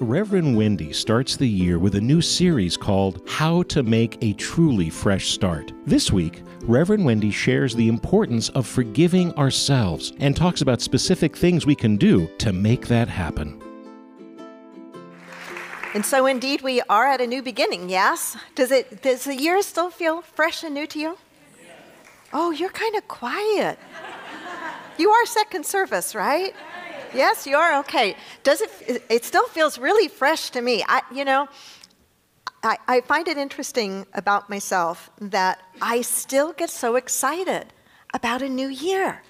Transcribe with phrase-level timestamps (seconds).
[0.00, 4.90] Reverend Wendy starts the year with a new series called How to Make a Truly
[4.90, 5.72] Fresh Start.
[5.86, 11.66] This week, Reverend Wendy shares the importance of forgiving ourselves and talks about specific things
[11.66, 13.60] we can do to make that happen.
[15.94, 18.36] And so, indeed, we are at a new beginning, yes?
[18.54, 21.18] Does, it, does the year still feel fresh and new to you?
[22.32, 23.80] Oh, you're kind of quiet.
[24.96, 26.54] You are second service, right?
[27.14, 27.78] Yes, you are.
[27.80, 28.16] Okay.
[28.42, 29.02] Does it?
[29.08, 30.84] It still feels really fresh to me.
[30.86, 31.48] I, you know,
[32.62, 37.66] I, I find it interesting about myself that I still get so excited
[38.12, 39.22] about a new year.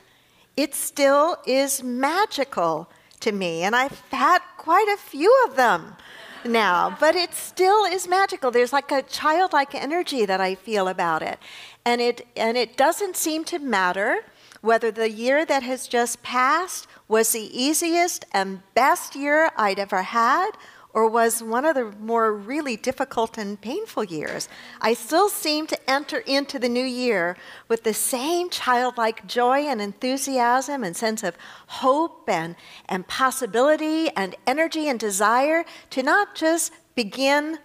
[0.56, 5.96] It still is magical to me, and I've had quite a few of them
[6.44, 8.50] now, but it still is magical.
[8.50, 11.38] There's like a childlike energy that I feel about it.
[11.84, 14.24] And it and it doesn't seem to matter
[14.68, 20.02] whether the year that has just passed was the easiest and best year I'd ever
[20.02, 20.50] had
[20.92, 24.46] or was one of the more really difficult and painful years.
[24.82, 27.34] I still seem to enter into the new year
[27.68, 31.34] with the same childlike joy and enthusiasm and sense of
[31.68, 32.54] hope and,
[32.90, 37.58] and possibility and energy and desire to not just begin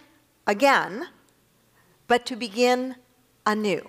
[0.46, 1.08] again,
[2.08, 2.96] but to begin
[3.44, 3.86] anew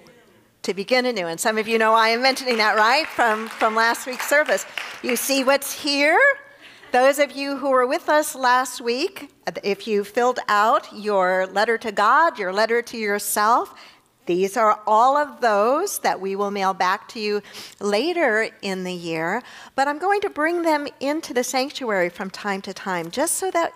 [0.65, 1.27] to begin anew.
[1.27, 4.65] And some of you know I am mentioning that, right, from, from last week's service.
[5.03, 6.19] You see what's here?
[6.91, 9.29] Those of you who were with us last week,
[9.63, 13.75] if you filled out your letter to God, your letter to yourself,
[14.25, 17.43] these are all of those that we will mail back to you
[17.79, 19.43] later in the year.
[19.75, 23.51] But I'm going to bring them into the sanctuary from time to time just so
[23.51, 23.73] that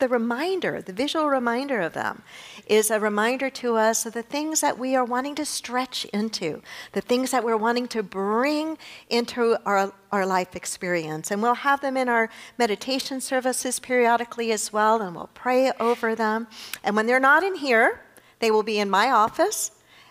[0.00, 2.22] the reminder, the visual reminder of them,
[2.66, 6.62] is a reminder to us of the things that we are wanting to stretch into,
[6.92, 8.78] the things that we're wanting to bring
[9.08, 11.30] into our, our life experience.
[11.30, 12.28] And we'll have them in our
[12.58, 16.46] meditation services periodically as well, and we'll pray over them.
[16.82, 18.00] And when they're not in here,
[18.40, 19.70] they will be in my office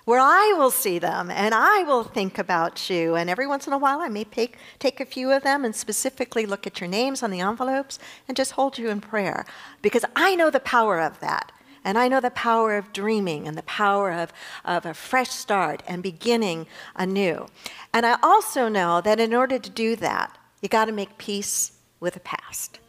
[0.09, 3.13] where I will see them and I will think about you.
[3.13, 5.75] And every once in a while, I may take, take a few of them and
[5.75, 9.45] specifically look at your names on the envelopes and just hold you in prayer
[9.83, 11.51] because I know the power of that.
[11.83, 14.33] And I know the power of dreaming and the power of,
[14.65, 17.45] of a fresh start and beginning anew.
[17.93, 21.73] And I also know that in order to do that, you got to make peace
[21.99, 22.79] with the past.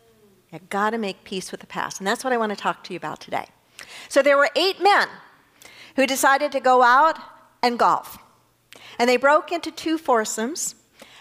[0.51, 2.01] You got to make peace with the past.
[2.01, 3.49] And that's what I want to talk to you about today.
[4.09, 5.09] So there were eight men
[5.97, 7.19] who decided to go out
[7.63, 8.19] and golf.
[8.99, 10.75] And they broke into two foursomes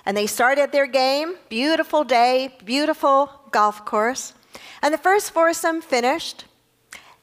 [0.06, 1.35] and they started their game.
[1.50, 4.34] Beautiful day, beautiful golf course.
[4.81, 6.46] And the first foursome finished,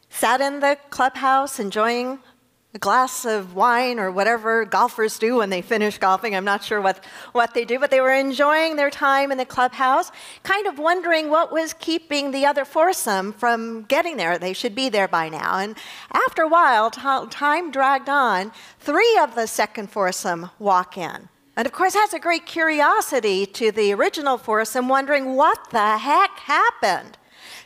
[0.09, 2.21] sat in the clubhouse enjoying
[2.77, 6.37] a glass of wine or whatever golfers do when they finish golfing.
[6.37, 9.47] I'm not sure what, what they do, but they were enjoying their time in the
[9.47, 14.37] clubhouse, kind of wondering what was keeping the other foursome from getting there.
[14.37, 15.57] They should be there by now.
[15.57, 15.75] And
[16.13, 18.53] after a while, time dragged on.
[18.79, 21.31] Three of the second foursome walk in.
[21.57, 26.39] And of course, that's a great curiosity to the original foursome, wondering what the heck
[26.41, 27.17] happened.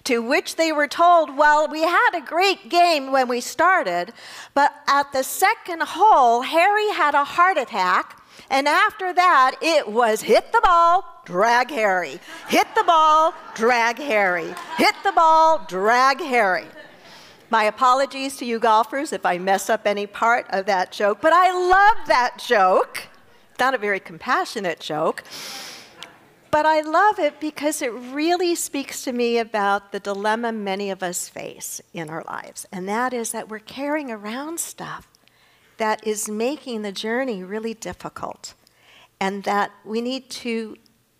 [0.04, 4.12] To which they were told, Well, we had a great game when we started,
[4.54, 8.16] but at the second hole, Harry had a heart attack.
[8.48, 12.18] And after that, it was hit the ball, drag Harry.
[12.48, 14.54] Hit the ball, drag Harry.
[14.76, 16.66] Hit the ball, drag Harry.
[17.50, 21.32] My apologies to you golfers if I mess up any part of that joke, but
[21.32, 23.08] I love that joke.
[23.58, 25.24] Not a very compassionate joke.
[26.50, 31.02] But I love it because it really speaks to me about the dilemma many of
[31.02, 35.08] us face in our lives, and that is that we're carrying around stuff
[35.76, 38.54] that is making the journey really difficult,
[39.20, 40.76] and that we need to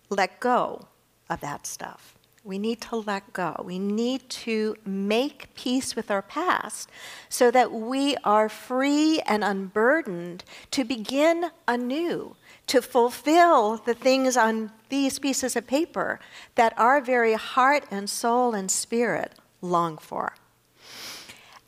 [0.09, 0.87] let go
[1.29, 2.15] of that stuff.
[2.43, 3.55] We need to let go.
[3.63, 6.89] We need to make peace with our past
[7.29, 12.35] so that we are free and unburdened to begin anew
[12.71, 16.21] to fulfill the things on these pieces of paper
[16.55, 20.35] that our very heart and soul and spirit long for.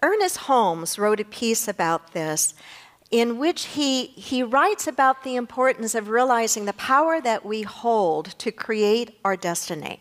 [0.01, 2.53] Ernest Holmes wrote a piece about this
[3.11, 8.39] in which he, he writes about the importance of realizing the power that we hold
[8.39, 9.99] to create our destiny.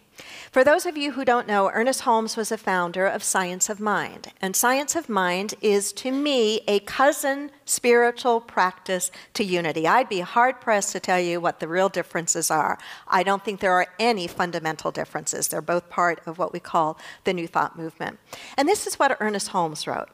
[0.50, 3.80] For those of you who don't know, Ernest Holmes was a founder of Science of
[3.80, 4.32] Mind.
[4.42, 9.88] And Science of Mind is, to me, a cousin spiritual practice to unity.
[9.88, 12.78] I'd be hard pressed to tell you what the real differences are.
[13.08, 15.48] I don't think there are any fundamental differences.
[15.48, 18.18] They're both part of what we call the New Thought movement.
[18.56, 20.10] And this is what Ernest Holmes wrote.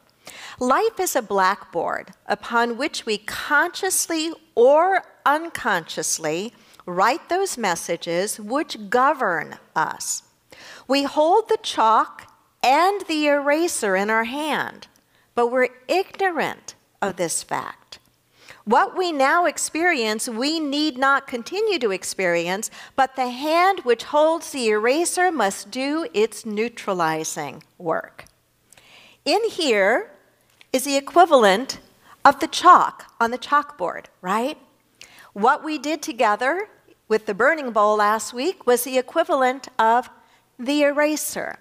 [0.61, 6.53] Life is a blackboard upon which we consciously or unconsciously
[6.89, 10.23] write those messages which govern us.
[10.89, 12.33] We hold the chalk
[12.63, 14.89] and the eraser in our hand,
[15.35, 17.99] but we're ignorant of this fact.
[18.65, 24.51] What we now experience, we need not continue to experience, but the hand which holds
[24.51, 28.25] the eraser must do its neutralizing work.
[29.25, 30.11] In here
[30.73, 31.81] is the equivalent
[32.25, 34.59] of the chalk on the chalkboard, right?
[35.33, 36.69] What we did together
[37.09, 40.11] with the burning bowl last week was the equivalent of
[40.59, 41.59] the eraser.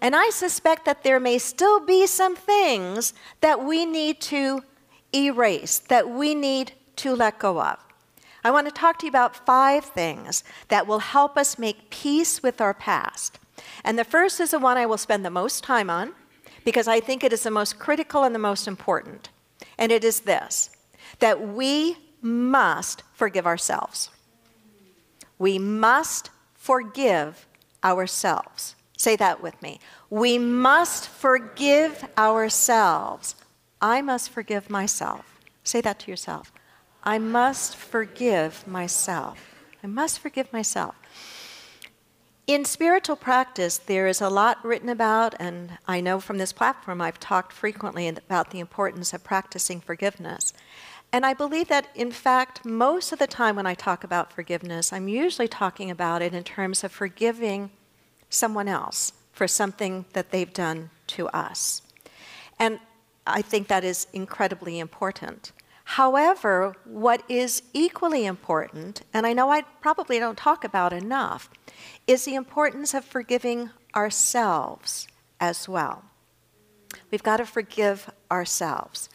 [0.00, 4.62] And I suspect that there may still be some things that we need to
[5.14, 7.78] erase, that we need to let go of.
[8.44, 12.42] I want to talk to you about five things that will help us make peace
[12.42, 13.38] with our past.
[13.84, 16.14] And the first is the one I will spend the most time on
[16.64, 19.30] because I think it is the most critical and the most important.
[19.76, 20.70] And it is this
[21.18, 24.10] that we must forgive ourselves.
[25.38, 27.46] We must forgive
[27.82, 28.74] ourselves.
[28.96, 29.80] Say that with me.
[30.10, 33.36] We must forgive ourselves.
[33.80, 35.38] I must forgive myself.
[35.62, 36.52] Say that to yourself.
[37.04, 39.54] I must forgive myself.
[39.82, 40.96] I must forgive myself.
[42.48, 47.00] In spiritual practice, there is a lot written about, and I know from this platform
[47.00, 50.54] I've talked frequently about the importance of practicing forgiveness.
[51.12, 54.92] And I believe that, in fact, most of the time when I talk about forgiveness,
[54.92, 57.70] I'm usually talking about it in terms of forgiving
[58.28, 61.80] someone else for something that they've done to us.
[62.58, 62.78] And
[63.26, 65.52] I think that is incredibly important.
[65.84, 71.48] However, what is equally important, and I know I probably don't talk about enough,
[72.06, 75.08] is the importance of forgiving ourselves
[75.40, 76.04] as well.
[77.10, 79.08] We've got to forgive ourselves.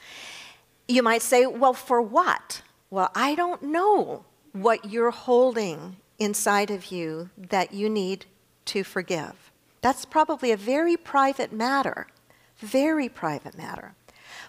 [0.88, 2.62] You might say, well, for what?
[2.90, 8.26] Well, I don't know what you're holding inside of you that you need
[8.66, 9.52] to forgive.
[9.82, 12.08] That's probably a very private matter,
[12.58, 13.96] very private matter.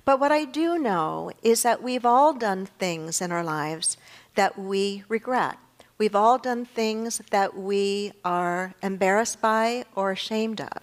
[0.05, 3.97] But what I do know is that we've all done things in our lives
[4.35, 5.57] that we regret.
[5.97, 10.83] We've all done things that we are embarrassed by or ashamed of.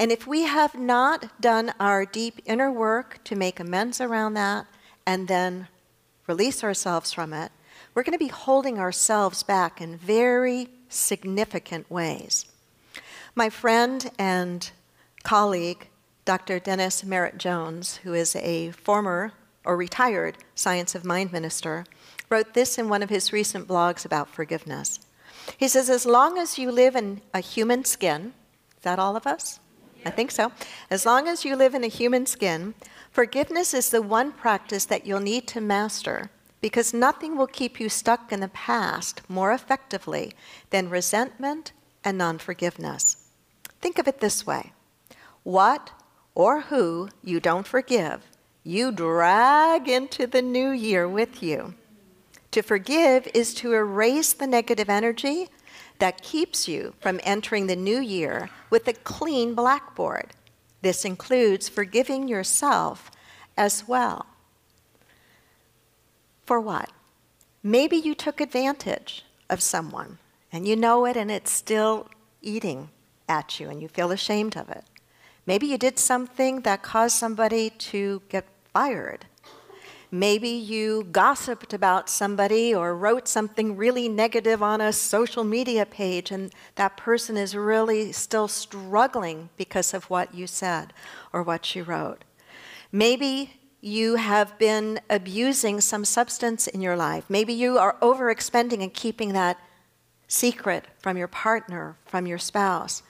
[0.00, 4.66] And if we have not done our deep inner work to make amends around that
[5.06, 5.68] and then
[6.26, 7.52] release ourselves from it,
[7.92, 12.46] we're going to be holding ourselves back in very significant ways.
[13.34, 14.70] My friend and
[15.22, 15.88] colleague,
[16.24, 16.58] Dr.
[16.58, 19.34] Dennis Merritt Jones, who is a former
[19.66, 21.84] or retired Science of Mind minister,
[22.30, 24.98] wrote this in one of his recent blogs about forgiveness.
[25.58, 28.32] He says, As long as you live in a human skin,
[28.78, 29.60] is that all of us?
[30.04, 30.52] I think so.
[30.90, 32.74] As long as you live in a human skin,
[33.10, 36.30] forgiveness is the one practice that you'll need to master
[36.60, 40.32] because nothing will keep you stuck in the past more effectively
[40.70, 41.72] than resentment
[42.04, 43.16] and non forgiveness.
[43.80, 44.72] Think of it this way
[45.42, 45.90] what
[46.34, 48.22] or who you don't forgive,
[48.62, 51.74] you drag into the new year with you.
[52.52, 55.48] To forgive is to erase the negative energy
[56.00, 60.30] that keeps you from entering the new year with a clean blackboard.
[60.82, 63.10] This includes forgiving yourself
[63.56, 64.26] as well.
[66.44, 66.90] For what?
[67.62, 70.18] Maybe you took advantage of someone
[70.50, 72.08] and you know it and it's still
[72.42, 72.88] eating
[73.28, 74.84] at you and you feel ashamed of it.
[75.46, 79.26] Maybe you did something that caused somebody to get fired
[80.12, 86.32] Maybe you gossiped about somebody or wrote something really negative on a social media page,
[86.32, 90.92] and that person is really still struggling because of what you said
[91.32, 92.24] or what you wrote.
[92.90, 97.24] Maybe you have been abusing some substance in your life.
[97.28, 99.58] Maybe you are overexpending and keeping that
[100.26, 103.02] secret from your partner, from your spouse.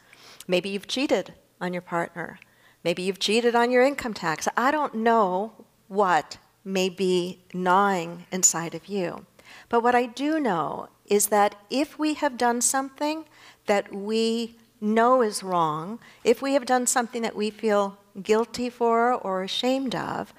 [0.47, 2.38] Maybe you've cheated on your partner.
[2.85, 4.49] Maybe you've cheated on your income tax.
[4.57, 5.52] I don't know
[5.88, 9.26] what may be gnawing inside of you.
[9.68, 13.24] But what I do know is that if we have done something
[13.66, 19.12] that we know is wrong, if we have done something that we feel guilty for
[19.12, 20.32] or ashamed of,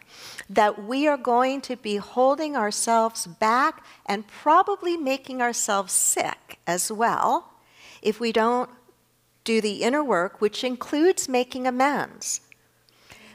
[0.49, 6.91] that we are going to be holding ourselves back and probably making ourselves sick as
[6.91, 7.53] well
[8.01, 8.69] if we don't
[9.43, 12.41] do the inner work, which includes making amends.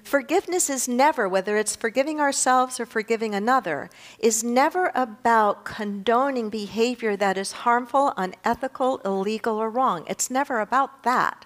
[0.07, 7.17] Forgiveness is never, whether it's forgiving ourselves or forgiving another, is never about condoning behavior
[7.17, 10.05] that is harmful, unethical, illegal, or wrong.
[10.07, 11.45] It's never about that.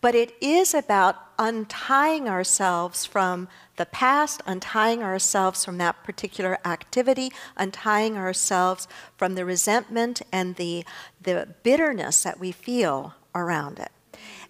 [0.00, 7.30] But it is about untying ourselves from the past, untying ourselves from that particular activity,
[7.58, 8.88] untying ourselves
[9.18, 10.86] from the resentment and the,
[11.20, 13.92] the bitterness that we feel around it.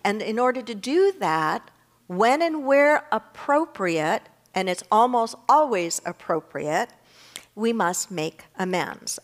[0.04, 1.68] And in order to do that,
[2.10, 6.88] when and where appropriate, and it's almost always appropriate,
[7.54, 9.20] we must make amends.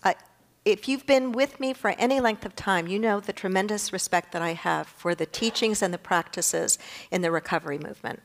[0.65, 4.31] If you've been with me for any length of time, you know the tremendous respect
[4.31, 6.79] that I have for the teachings and the practices
[7.11, 8.23] in the recovery movement.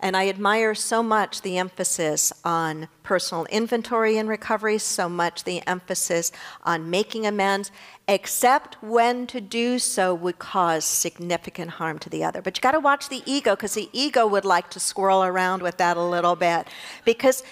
[0.00, 5.66] And I admire so much the emphasis on personal inventory in recovery, so much the
[5.66, 6.30] emphasis
[6.62, 7.72] on making amends,
[8.06, 12.40] except when to do so would cause significant harm to the other.
[12.40, 15.62] But you got to watch the ego because the ego would like to swirl around
[15.62, 16.68] with that a little bit
[17.04, 17.42] because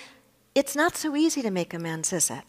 [0.54, 2.44] it's not so easy to make amends, is it?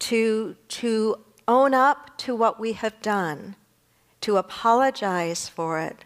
[0.00, 3.54] To, to own up to what we have done,
[4.22, 6.04] to apologize for it,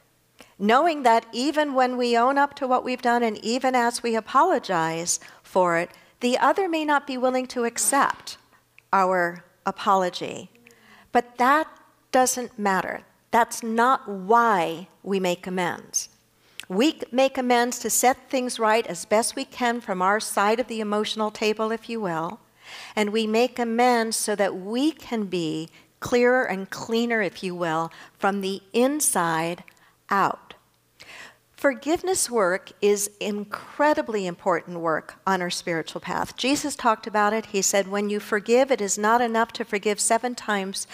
[0.59, 4.17] knowing that even when we own up to what we've done and even as we
[4.17, 8.39] apologize for it, the other may not be willing to accept
[8.93, 10.51] our apology.
[11.13, 11.69] But that
[12.11, 13.03] doesn't matter.
[13.31, 16.09] That's not why we make amends.
[16.69, 20.69] We make amends to set things right as best we can from our side of
[20.69, 22.41] the emotional table, if you will.
[22.97, 25.69] And we make amends so that we can be
[26.01, 29.63] clearer and cleaner, if you will, from the inside
[30.11, 30.46] out.
[31.67, 36.37] Forgiveness work is incredibly important work on our spiritual path.
[36.37, 37.47] Jesus talked about it.
[37.47, 40.87] He said, When you forgive, it is not enough to forgive seven times,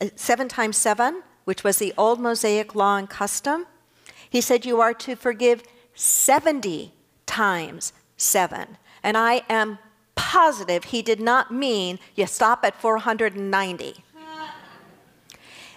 [0.00, 3.66] uh, seven times seven, which was the old Mosaic law and custom.
[4.30, 5.64] He said, You are to forgive
[5.96, 6.94] 70
[7.26, 8.78] times seven.
[9.02, 9.80] And I am
[10.14, 14.04] positive he did not mean you stop at 490.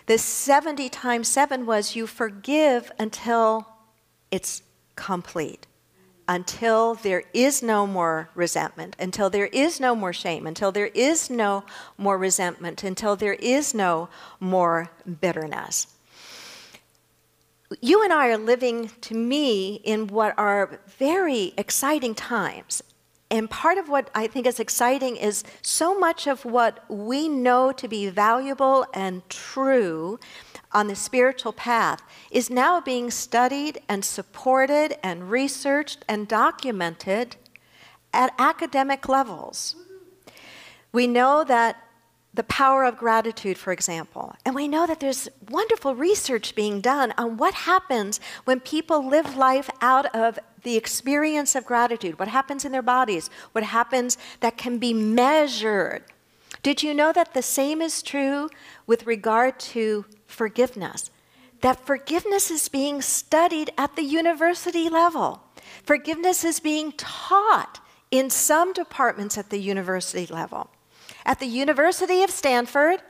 [0.05, 3.72] the 70 times seven was you forgive until
[4.33, 4.63] it's
[4.95, 5.67] complete
[6.27, 11.29] until there is no more resentment, until there is no more shame, until there is
[11.29, 11.63] no
[11.99, 14.09] more resentment, until there is no
[14.39, 14.89] more
[15.21, 15.85] bitterness.
[17.79, 22.81] You and I are living, to me, in what are very exciting times.
[23.29, 27.71] And part of what I think is exciting is so much of what we know
[27.73, 30.19] to be valuable and true
[30.73, 32.01] on the spiritual path
[32.31, 37.35] is now being studied and supported and researched and documented
[38.13, 39.75] at academic levels.
[40.91, 41.77] We know that
[42.33, 47.13] the power of gratitude, for example, and we know that there's wonderful research being done
[47.17, 52.65] on what happens when people live life out of the experience of gratitude, what happens
[52.65, 56.03] in their bodies, what happens that can be measured.
[56.63, 58.49] Did you know that the same is true
[58.87, 61.11] with regard to forgiveness.
[61.61, 65.41] That forgiveness is being studied at the university level.
[65.83, 67.79] Forgiveness is being taught
[68.11, 70.69] in some departments at the university level.
[71.25, 73.01] At the University of Stanford,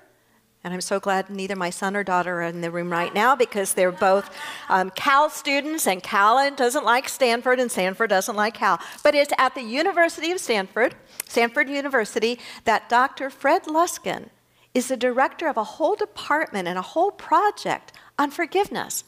[0.64, 3.36] and I'm so glad neither my son or daughter are in the room right now
[3.36, 4.30] because they're both
[4.70, 8.80] um, Cal students, and Cal doesn't like Stanford, and Stanford doesn't like Cal.
[9.04, 10.96] But it's at the University of Stanford,
[11.28, 13.30] Stanford University, that Dr.
[13.30, 14.30] Fred Luskin
[14.74, 19.04] is the director of a whole department and a whole project on forgiveness.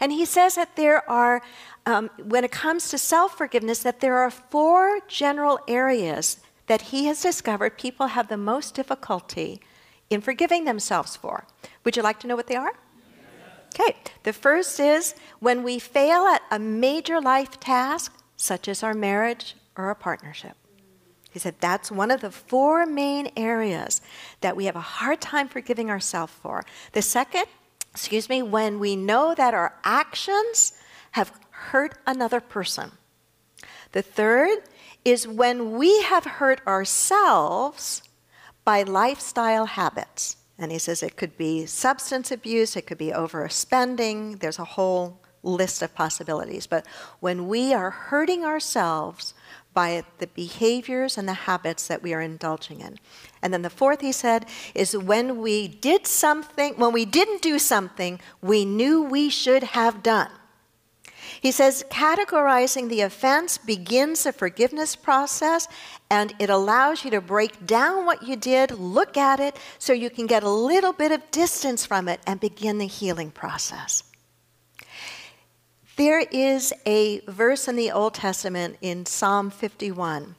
[0.00, 1.40] And he says that there are,
[1.86, 7.06] um, when it comes to self forgiveness, that there are four general areas that he
[7.06, 9.60] has discovered people have the most difficulty
[10.10, 11.44] in forgiving themselves for.
[11.84, 12.72] Would you like to know what they are?
[13.74, 18.94] Okay, the first is when we fail at a major life task, such as our
[18.94, 20.56] marriage or a partnership.
[21.30, 24.00] He said that's one of the four main areas
[24.40, 26.64] that we have a hard time forgiving ourselves for.
[26.92, 27.44] The second,
[27.90, 30.72] excuse me, when we know that our actions
[31.12, 32.92] have hurt another person.
[33.92, 34.58] The third
[35.04, 38.02] is when we have hurt ourselves
[38.68, 40.36] by lifestyle habits.
[40.58, 45.22] And he says it could be substance abuse, it could be overspending, there's a whole
[45.42, 46.66] list of possibilities.
[46.66, 46.84] But
[47.20, 49.32] when we are hurting ourselves
[49.72, 52.98] by the behaviors and the habits that we are indulging in.
[53.40, 54.44] And then the fourth, he said,
[54.74, 60.02] is when we did something, when we didn't do something we knew we should have
[60.02, 60.30] done.
[61.40, 65.68] He says categorizing the offense begins the forgiveness process
[66.10, 70.10] and it allows you to break down what you did, look at it, so you
[70.10, 74.02] can get a little bit of distance from it and begin the healing process.
[75.96, 80.36] There is a verse in the Old Testament in Psalm 51,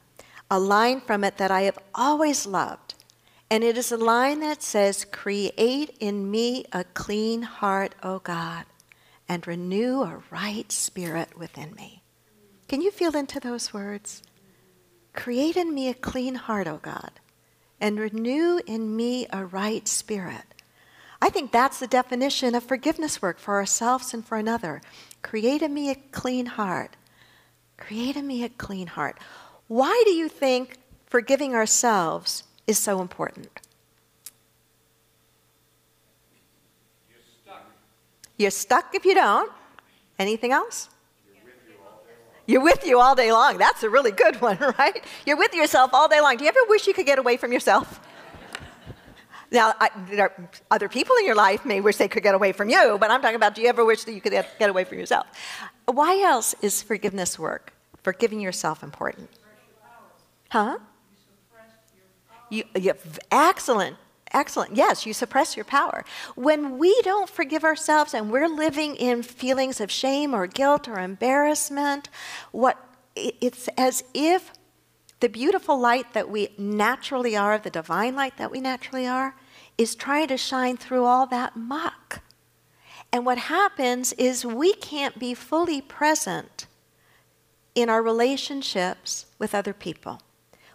[0.50, 2.94] a line from it that I have always loved.
[3.50, 8.64] And it is a line that says, Create in me a clean heart, O God,
[9.30, 12.02] and renew a right spirit within me.
[12.66, 14.24] Can you feel into those words?
[15.12, 17.12] Create in me a clean heart, O God,
[17.80, 20.42] and renew in me a right spirit.
[21.22, 24.82] I think that's the definition of forgiveness work for ourselves and for another.
[25.22, 26.96] Create in me a clean heart.
[27.76, 29.16] Create in me a clean heart.
[29.68, 33.60] Why do you think forgiving ourselves is so important?
[37.08, 37.66] You're stuck.
[38.40, 39.52] You're stuck if you don't.
[40.18, 40.88] Anything else?
[42.46, 43.58] You're with you all day long.
[43.58, 45.04] That's a really good one, right?
[45.26, 46.38] You're with yourself all day long.
[46.38, 48.00] Do you ever wish you could get away from yourself?
[49.52, 49.90] Now, I,
[50.70, 53.20] other people in your life may wish they could get away from you, but I'm
[53.20, 55.26] talking about do you ever wish that you could get, get away from yourself?
[55.86, 57.72] Why else is forgiveness work,
[58.04, 59.28] forgiving yourself important?
[60.50, 60.78] Huh?
[62.48, 62.94] You, you,
[63.32, 63.96] excellent,
[64.32, 64.76] excellent.
[64.76, 66.04] Yes, you suppress your power.
[66.34, 70.98] When we don't forgive ourselves and we're living in feelings of shame or guilt or
[70.98, 72.08] embarrassment,
[72.52, 72.76] what
[73.16, 74.52] it's as if
[75.20, 79.34] the beautiful light that we naturally are, the divine light that we naturally are,
[79.76, 82.22] is trying to shine through all that muck.
[83.12, 86.66] And what happens is we can't be fully present
[87.74, 90.20] in our relationships with other people.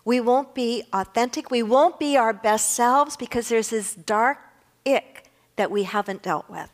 [0.05, 1.49] We won't be authentic.
[1.49, 4.37] We won't be our best selves because there's this dark
[4.85, 6.69] ick that we haven't dealt with.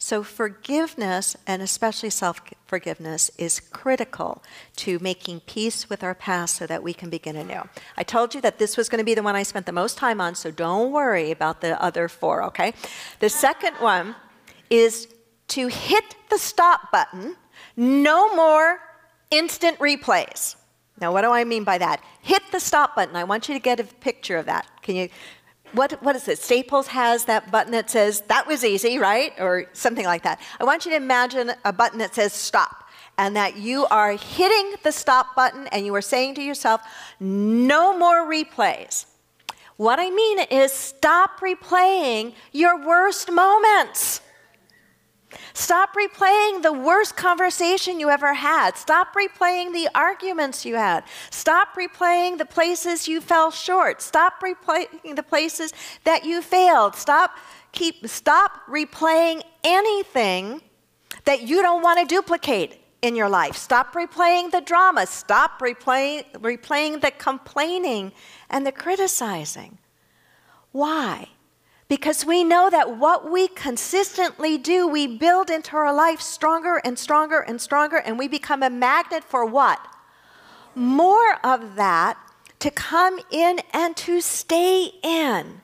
[0.00, 4.44] So, forgiveness, and especially self forgiveness, is critical
[4.76, 7.62] to making peace with our past so that we can begin anew.
[7.96, 9.98] I told you that this was going to be the one I spent the most
[9.98, 12.74] time on, so don't worry about the other four, okay?
[13.18, 14.14] The second one
[14.70, 15.08] is
[15.48, 17.34] to hit the stop button,
[17.76, 18.78] no more
[19.32, 20.54] instant replays.
[21.00, 22.02] Now, what do I mean by that?
[22.22, 23.16] Hit the stop button.
[23.16, 24.66] I want you to get a picture of that.
[24.82, 25.08] Can you?
[25.72, 26.38] What, what is it?
[26.38, 29.32] Staples has that button that says, that was easy, right?
[29.38, 30.40] Or something like that.
[30.58, 32.88] I want you to imagine a button that says stop
[33.18, 36.80] and that you are hitting the stop button and you are saying to yourself,
[37.20, 39.04] no more replays.
[39.76, 44.22] What I mean is stop replaying your worst moments.
[45.52, 48.76] Stop replaying the worst conversation you ever had.
[48.76, 51.04] Stop replaying the arguments you had.
[51.30, 54.00] Stop replaying the places you fell short.
[54.00, 55.72] Stop replaying the places
[56.04, 56.94] that you failed.
[56.94, 57.36] Stop
[57.72, 60.62] keep stop replaying anything
[61.24, 63.56] that you don't want to duplicate in your life.
[63.56, 65.06] Stop replaying the drama.
[65.06, 68.12] Stop replaying, replaying the complaining
[68.50, 69.78] and the criticizing.
[70.72, 71.28] Why?
[71.88, 76.98] Because we know that what we consistently do, we build into our life stronger and
[76.98, 79.80] stronger and stronger, and we become a magnet for what?
[80.74, 82.18] More of that
[82.58, 85.62] to come in and to stay in.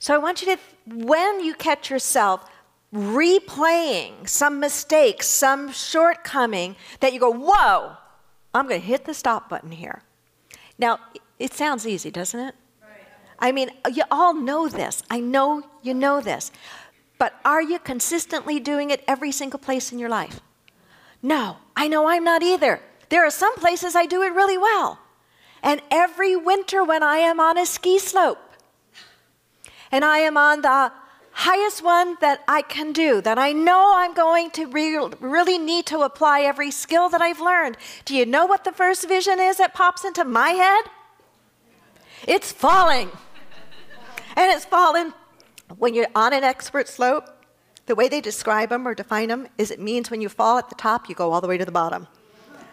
[0.00, 0.60] So I want you to,
[0.92, 2.50] when you catch yourself
[2.92, 7.96] replaying some mistake, some shortcoming, that you go, whoa,
[8.52, 10.02] I'm going to hit the stop button here.
[10.78, 10.98] Now,
[11.38, 12.54] it sounds easy, doesn't it?
[13.38, 15.02] I mean, you all know this.
[15.10, 16.52] I know you know this.
[17.18, 20.40] But are you consistently doing it every single place in your life?
[21.22, 22.80] No, I know I'm not either.
[23.08, 24.98] There are some places I do it really well.
[25.62, 28.38] And every winter when I am on a ski slope
[29.90, 30.92] and I am on the
[31.30, 35.86] highest one that I can do, that I know I'm going to re- really need
[35.86, 37.76] to apply every skill that I've learned.
[38.04, 40.84] Do you know what the first vision is that pops into my head?
[42.26, 43.10] It's falling.
[44.36, 45.12] And it's fallen
[45.78, 47.28] when you're on an expert slope.
[47.86, 50.70] The way they describe them or define them is it means when you fall at
[50.70, 52.08] the top, you go all the way to the bottom.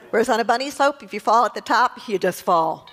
[0.09, 2.89] Whereas on a bunny slope, if you fall at the top, you just fall.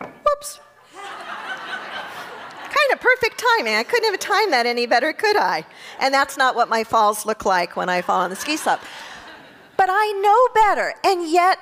[0.00, 0.60] Whoops.
[0.94, 3.74] kind of perfect timing.
[3.74, 5.64] I couldn't have timed that any better, could I?
[5.98, 8.80] And that's not what my falls look like when I fall on the ski slope.
[9.76, 11.58] But I know better, and yet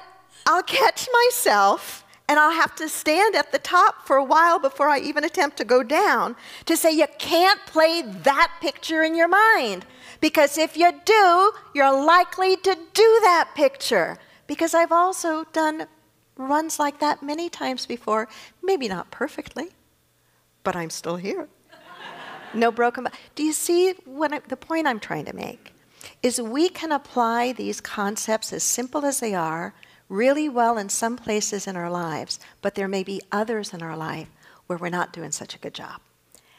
[0.47, 4.89] I'll catch myself and I'll have to stand at the top for a while before
[4.89, 6.37] I even attempt to go down
[6.67, 9.87] to say, you can't play that picture in your mind.
[10.21, 14.19] Because if you do, you're likely to do that picture.
[14.47, 15.87] Because I've also done
[16.37, 18.29] runs like that many times before,
[18.63, 19.71] maybe not perfectly,
[20.65, 21.49] but I'm still here.
[22.53, 23.09] no broken.
[23.35, 25.73] Do you see what I, the point I'm trying to make?
[26.23, 29.75] Is we can apply these concepts as simple as they are
[30.09, 33.97] really well in some places in our lives, but there may be others in our
[33.97, 34.29] life
[34.67, 36.01] where we're not doing such a good job.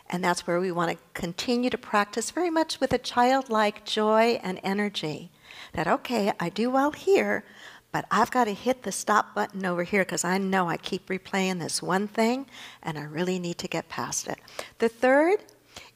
[0.09, 4.39] And that's where we want to continue to practice very much with a childlike joy
[4.41, 5.31] and energy.
[5.73, 7.43] That, okay, I do well here,
[7.91, 11.07] but I've got to hit the stop button over here because I know I keep
[11.07, 12.47] replaying this one thing
[12.81, 14.39] and I really need to get past it.
[14.79, 15.43] The third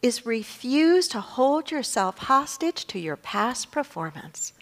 [0.01, 4.53] is refuse to hold yourself hostage to your past performance.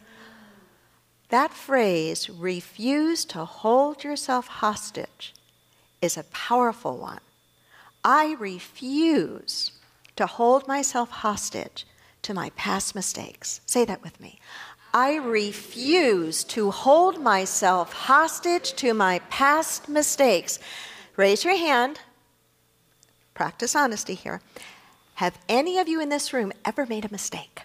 [1.32, 5.34] That phrase, refuse to hold yourself hostage,
[6.02, 7.22] is a powerful one.
[8.04, 9.72] I refuse
[10.17, 11.88] to hold myself hostage
[12.24, 13.62] to my past mistakes.
[13.65, 14.39] Say that with me.
[14.94, 20.60] I refuse to hold myself hostage to my past mistakes.
[21.15, 22.02] Raise your hand.
[23.34, 24.41] Practice honesty here.
[25.13, 27.62] Have any of you in this room ever made a mistake?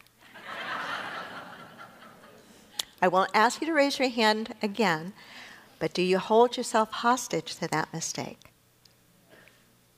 [3.07, 5.13] I won't ask you to raise your hand again,
[5.79, 8.51] but do you hold yourself hostage to that mistake?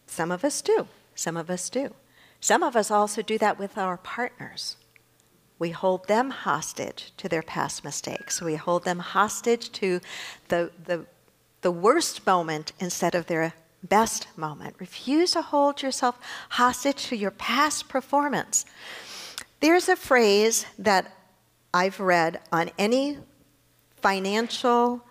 [0.06, 0.88] Some of us do.
[1.14, 1.94] Some of us do.
[2.38, 4.76] Some of us also do that with our partners.
[5.58, 8.42] We hold them hostage to their past mistakes.
[8.42, 10.02] We hold them hostage to
[10.48, 11.06] the, the,
[11.62, 14.76] the worst moment instead of their best moment.
[14.78, 16.18] Refuse to hold yourself
[16.50, 18.66] hostage to your past performance.
[19.60, 21.14] There's a phrase that
[21.72, 23.18] I've read on any
[23.96, 25.04] financial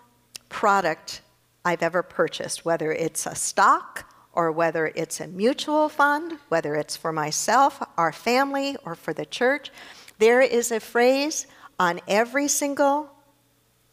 [0.48, 1.20] product
[1.64, 6.96] I've ever purchased, whether it's a stock or whether it's a mutual fund, whether it's
[6.96, 9.70] for myself, our family, or for the church.
[10.18, 11.46] There is a phrase
[11.78, 13.10] on every single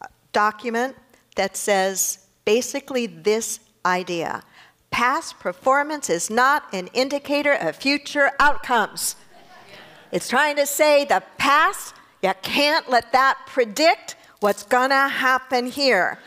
[0.01, 0.95] uh, document
[1.35, 4.43] that says basically this idea
[4.95, 9.17] past performance is not an indicator of future outcomes.
[10.09, 11.93] It's trying to say the past,
[12.25, 16.17] you can't let that predict what's gonna happen here.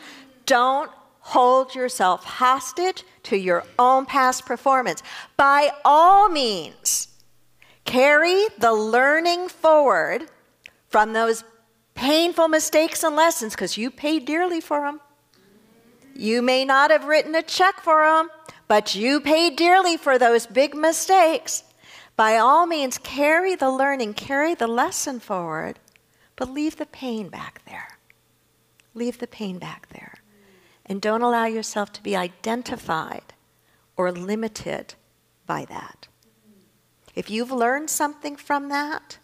[0.45, 5.03] Don't hold yourself hostage to your own past performance.
[5.35, 7.09] By all means,
[7.83, 10.29] carry the learning forward
[10.87, 11.43] from those
[11.95, 15.01] painful mistakes and lessons because you paid dearly for them.
[16.15, 18.29] You may not have written a check for them,
[18.69, 21.63] but you paid dearly for those big mistakes.
[22.15, 25.77] By all means, carry the learning, carry the lesson forward,
[26.39, 27.99] but leave the pain back there.
[28.93, 30.13] Leave the pain back there.
[30.85, 33.33] And don't allow yourself to be identified
[33.97, 34.95] or limited
[35.45, 36.07] by that.
[37.13, 39.17] If you've learned something from that,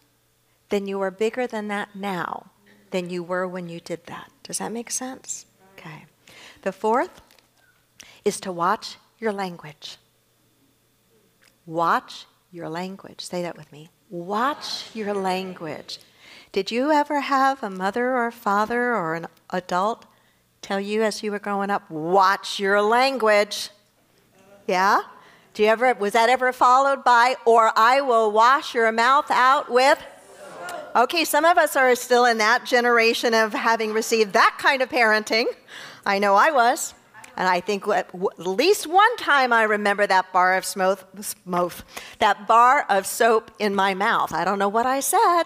[0.67, 2.51] then you are bigger than that now
[2.91, 4.29] than you were when you did that.
[4.43, 5.45] Does that make sense?
[5.77, 6.05] Okay.
[6.63, 7.21] The fourth
[8.25, 9.97] is to watch your language.
[11.65, 13.21] Watch your language.
[13.21, 13.89] Say that with me.
[14.09, 15.99] Watch your language.
[16.55, 20.05] Did you ever have a mother or father or an adult
[20.61, 23.71] tell you as you were growing up, watch your language?
[24.65, 25.01] Yeah?
[25.53, 29.69] Do you ever, was that ever followed by, or I will wash your mouth out
[29.69, 30.01] with?
[30.95, 34.87] Okay, some of us are still in that generation of having received that kind of
[34.87, 35.47] parenting.
[36.05, 36.93] I know I was.
[37.35, 41.05] And I think at least one time I remember that bar of smoke,
[42.19, 44.33] that bar of soap in my mouth.
[44.33, 45.43] I don't know what I said.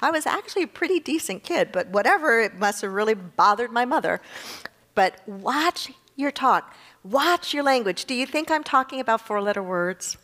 [0.00, 3.84] I was actually a pretty decent kid, but whatever, it must have really bothered my
[3.84, 4.20] mother.
[4.94, 6.74] But watch your talk.
[7.02, 8.04] Watch your language.
[8.04, 10.16] Do you think I'm talking about four letter words?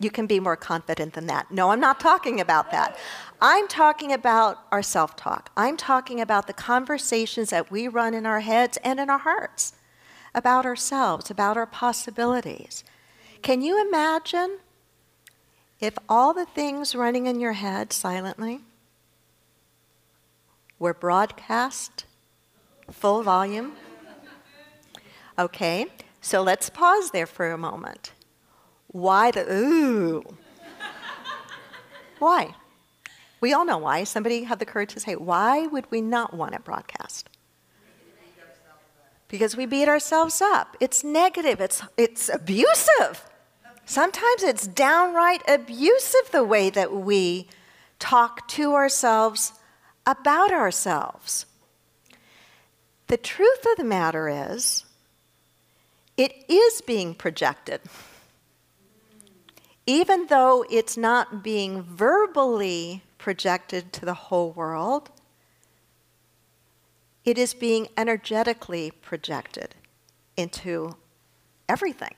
[0.00, 1.50] You can be more confident than that.
[1.50, 2.98] No, I'm not talking about that.
[3.40, 5.50] I'm talking about our self talk.
[5.56, 9.74] I'm talking about the conversations that we run in our heads and in our hearts
[10.34, 12.82] about ourselves, about our possibilities.
[13.42, 14.58] Can you imagine
[15.80, 18.60] if all the things running in your head silently
[20.78, 22.04] were broadcast
[22.90, 23.72] full volume?
[25.38, 25.86] Okay,
[26.20, 28.12] so let's pause there for a moment.
[28.88, 30.22] Why the ooh?
[32.18, 32.54] why?
[33.40, 34.04] We all know why.
[34.04, 37.30] Somebody had the courage to say, why would we not want it broadcast?
[39.28, 40.76] Because we beat ourselves up.
[40.80, 43.29] It's negative, it's, it's abusive.
[43.84, 47.48] Sometimes it's downright abusive the way that we
[47.98, 49.52] talk to ourselves
[50.06, 51.46] about ourselves.
[53.08, 54.84] The truth of the matter is,
[56.16, 57.80] it is being projected
[59.90, 65.10] even though it's not being verbally projected to the whole world,
[67.24, 69.74] it is being energetically projected
[70.36, 70.94] into
[71.68, 72.14] everything.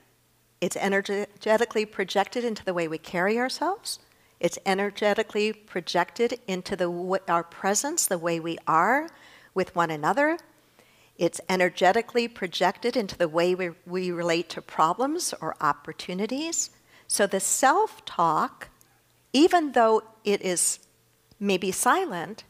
[0.63, 3.99] It's energetically projected into the way we carry ourselves.
[4.39, 9.09] It's energetically projected into the, our presence, the way we are
[9.55, 10.39] with one another.
[11.19, 16.71] It's energetically projected into the way we, we relate to problems or opportunities.
[17.09, 18.69] So the self talk,
[19.33, 20.79] even though it is
[21.41, 22.45] maybe silent,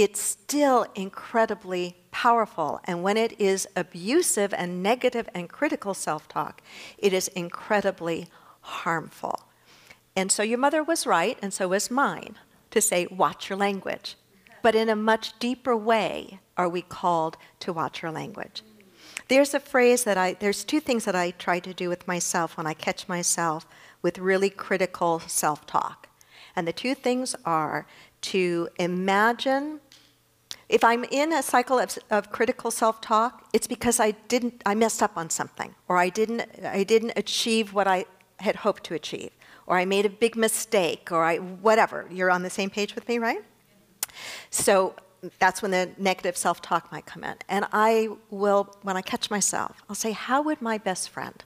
[0.00, 2.80] it's still incredibly powerful.
[2.84, 6.62] And when it is abusive and negative and critical self talk,
[6.96, 8.28] it is incredibly
[8.62, 9.42] harmful.
[10.16, 12.36] And so your mother was right, and so was mine,
[12.70, 14.16] to say, watch your language.
[14.62, 18.62] But in a much deeper way are we called to watch our language.
[19.28, 22.56] There's a phrase that I, there's two things that I try to do with myself
[22.56, 23.66] when I catch myself
[24.00, 26.08] with really critical self talk.
[26.56, 27.86] And the two things are
[28.22, 29.80] to imagine
[30.70, 35.02] if I'm in a cycle of, of critical self-talk, it's because I didn't I messed
[35.02, 38.06] up on something or I didn't I didn't achieve what I
[38.38, 39.32] had hoped to achieve
[39.66, 42.06] or I made a big mistake or I whatever.
[42.10, 43.42] You're on the same page with me, right?
[44.50, 44.94] So
[45.38, 47.36] that's when the negative self-talk might come in.
[47.48, 51.44] And I will when I catch myself, I'll say, "How would my best friend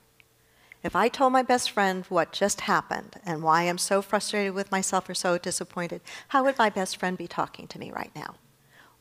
[0.83, 4.71] if I told my best friend what just happened and why I'm so frustrated with
[4.71, 8.35] myself or so disappointed, how would my best friend be talking to me right now?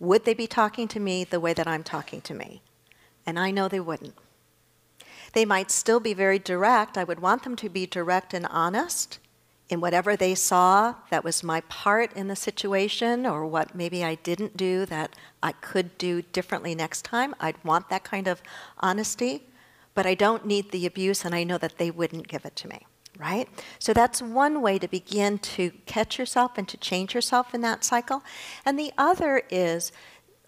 [0.03, 2.61] Would they be talking to me the way that I'm talking to me?
[3.25, 4.15] And I know they wouldn't.
[5.31, 6.97] They might still be very direct.
[6.97, 9.19] I would want them to be direct and honest
[9.69, 14.15] in whatever they saw that was my part in the situation or what maybe I
[14.15, 17.33] didn't do that I could do differently next time.
[17.39, 18.43] I'd want that kind of
[18.79, 19.43] honesty
[19.93, 22.67] but I don't need the abuse, and I know that they wouldn't give it to
[22.67, 22.85] me,
[23.17, 23.47] right?
[23.79, 27.83] So that's one way to begin to catch yourself and to change yourself in that
[27.83, 28.23] cycle.
[28.65, 29.91] And the other is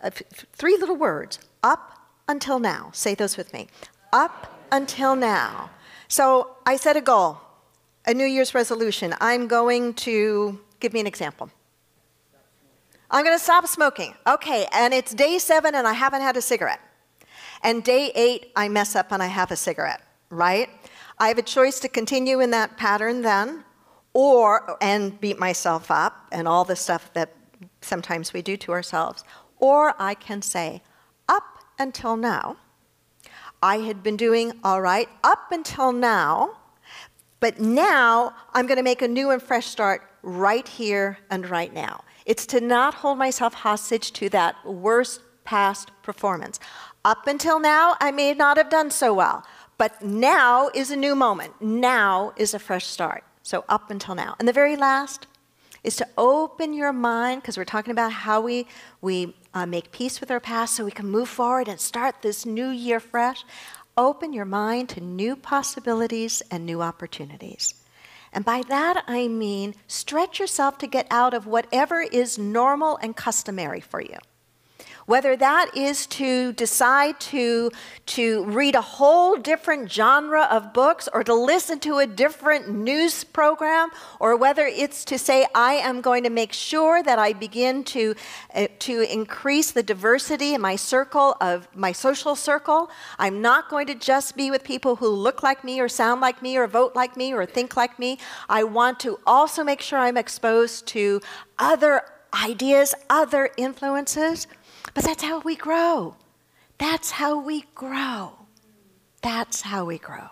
[0.02, 0.10] uh,
[0.54, 2.90] three little words up until now.
[2.94, 3.68] Say those with me.
[4.12, 5.70] Up until now.
[6.08, 7.40] So I set a goal,
[8.06, 9.14] a New Year's resolution.
[9.22, 11.50] I'm going to give me an example.
[13.10, 14.14] I'm going to stop smoking.
[14.28, 16.82] Okay, and it's day seven and I haven't had a cigarette.
[17.64, 20.70] And day eight, I mess up and I have a cigarette, right?
[21.18, 23.64] I have a choice to continue in that pattern then,
[24.14, 27.34] or, and beat myself up and all the stuff that
[27.82, 29.24] sometimes we do to ourselves.
[29.60, 30.82] Or I can say,
[31.30, 31.44] up
[31.80, 32.58] until now,
[33.62, 36.58] I had been doing all right up until now,
[37.40, 41.74] but now I'm going to make a new and fresh start right here and right
[41.74, 42.04] now.
[42.26, 46.60] It's to not hold myself hostage to that worst past performance.
[47.06, 49.46] Up until now, I may not have done so well,
[49.78, 51.62] but now is a new moment.
[51.62, 53.24] Now is a fresh start.
[53.44, 54.36] So, up until now.
[54.40, 55.28] And the very last
[55.84, 58.66] is to open your mind, because we're talking about how we,
[59.02, 62.46] we uh, make peace with our past so we can move forward and start this
[62.46, 63.46] new year fresh.
[63.96, 67.76] Open your mind to new possibilities and new opportunities.
[68.34, 73.16] And by that I mean stretch yourself to get out of whatever is normal and
[73.16, 74.18] customary for you.
[75.06, 77.72] Whether that is to decide to,
[78.08, 83.24] to read a whole different genre of books or to listen to a different news
[83.24, 83.90] program,
[84.20, 88.16] or whether it's to say, I am going to make sure that I begin to,
[88.56, 92.90] uh, to increase the diversity in my circle of my social circle.
[93.20, 96.42] I'm not going to just be with people who look like me or sound like
[96.42, 98.18] me or vote like me or think like me.
[98.50, 101.22] I want to also make sure I'm exposed to
[101.60, 102.02] other
[102.44, 104.48] ideas, other influences.
[104.94, 106.16] But that's how we grow.
[106.78, 108.34] That's how we grow.
[109.22, 110.30] That's how we grow.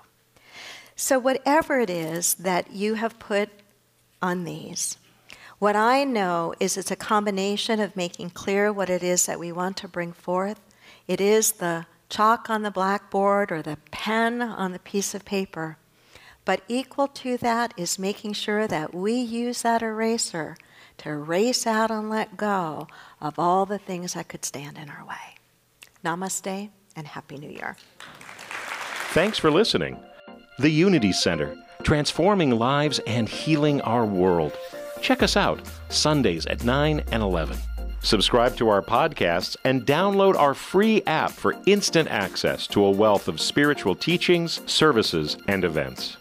[0.96, 3.50] So, whatever it is that you have put
[4.22, 4.98] on these,
[5.60, 9.52] what I know is it's a combination of making clear what it is that we
[9.52, 10.60] want to bring forth.
[11.08, 15.78] It is the chalk on the blackboard or the pen on the piece of paper.
[16.46, 20.58] But equal to that is making sure that we use that eraser
[21.04, 22.88] to race out and let go
[23.20, 25.16] of all the things that could stand in our way.
[26.04, 27.76] Namaste and Happy New Year.
[29.12, 30.00] Thanks for listening.
[30.60, 34.58] The Unity Center, transforming lives and healing our world.
[35.02, 37.58] Check us out Sundays at 9 and 11.
[38.02, 43.28] Subscribe to our podcasts and download our free app for instant access to a wealth
[43.28, 46.16] of spiritual teachings, services, and events.